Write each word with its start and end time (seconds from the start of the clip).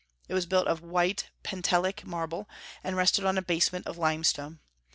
It 0.27 0.33
was 0.33 0.47
built 0.47 0.65
of 0.67 0.81
white 0.81 1.29
Pentelic 1.43 2.05
marble, 2.05 2.49
and 2.83 2.95
rested 2.97 3.23
on 3.23 3.37
a 3.37 3.41
basement 3.43 3.85
of 3.85 3.99
limestone. 3.99 4.59